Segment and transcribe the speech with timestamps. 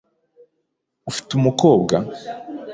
[1.09, 1.95] Ufite umukobwa?